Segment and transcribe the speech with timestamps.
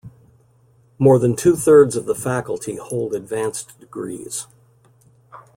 [0.97, 4.47] More than two-thirds of the faculty hold advanced degrees.